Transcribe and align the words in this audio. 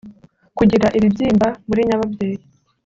kugira 0.57 0.85
ibibyimba 0.97 1.47
muri 1.67 1.81
nyababyeyi 1.87 2.43